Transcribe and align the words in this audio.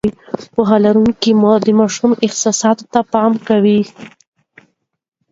پوهه 0.53 0.77
لرونکې 0.85 1.31
مور 1.41 1.59
د 1.65 1.69
ماشوم 1.79 2.11
احساساتو 2.25 2.85
ته 2.93 2.99
پام 3.13 3.31
کوي. 3.47 3.81